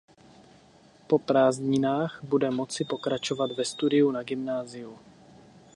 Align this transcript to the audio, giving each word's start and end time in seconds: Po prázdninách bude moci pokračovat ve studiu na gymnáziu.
Po 1.07 1.19
prázdninách 1.19 2.19
bude 2.23 2.51
moci 2.51 2.85
pokračovat 2.85 3.51
ve 3.51 3.65
studiu 3.65 4.11
na 4.11 4.23
gymnáziu. 4.23 4.99